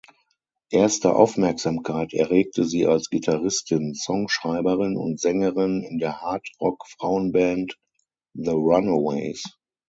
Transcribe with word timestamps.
Erste 0.71 1.13
Aufmerksamkeit 1.15 2.15
erregte 2.15 2.65
sie 2.65 2.87
als 2.87 3.11
Gitarristin, 3.11 3.93
Songschreiberin 3.93 4.97
und 4.97 5.19
Sängerin 5.19 5.83
in 5.83 5.99
der 5.99 6.23
Hard-Rock-Frauen-Band 6.23 7.77
The 8.33 8.49
Runaways. 8.49 9.43